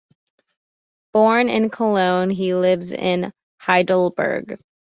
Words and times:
Born 1.13 1.47
in 1.47 1.69
Cologne, 1.69 2.31
he 2.31 2.55
lives 2.55 2.91
in 2.91 3.31
Heidelberg. 3.59 4.57